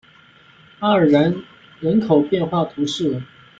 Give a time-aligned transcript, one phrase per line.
[0.79, 1.35] 阿尔然
[1.79, 3.21] 人口变化图示